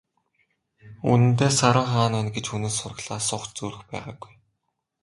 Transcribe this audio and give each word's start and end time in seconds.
Үнэндээ, 1.11 1.51
Саран 1.59 1.87
хаана 1.91 2.15
байна 2.17 2.31
гэж 2.35 2.45
хүнээс 2.49 2.75
сураглан 2.77 3.17
асуух 3.19 3.43
ч 3.47 3.49
зүрх 3.57 3.79
байгаагүй. 3.91 4.33